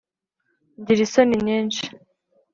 Ngira 0.79 1.01
isoni 1.07 1.35
nyinshi 1.45 1.83